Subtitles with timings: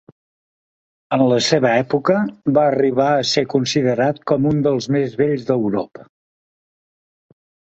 [1.17, 2.15] En la seva època,
[2.57, 6.09] va arribar a ser considerat com un dels més bells d'Europa.